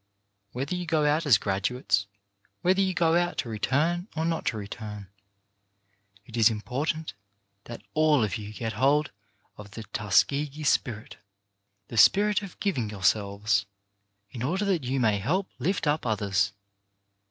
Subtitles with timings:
[0.53, 2.07] Whether you go out as graduates,
[2.63, 5.09] whether you go out to return or not to return,
[6.25, 7.13] it is important
[7.65, 9.11] that all of you get hold
[9.57, 11.17] of the "Tuskegee spirit";
[11.89, 13.67] the spirit of giving yourselves,
[14.31, 16.51] in order that you may help lift up others.